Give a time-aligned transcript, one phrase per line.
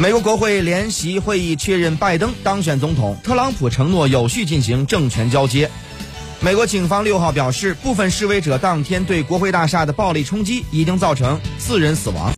[0.00, 5.70] 美国国会联席会议确认拜登当选总统特朗普承诺有序进行政权交接。
[6.40, 12.28] 美国警方六号表示部分示威者当天对国会大厦的暴力冲击已经造成四人死亡。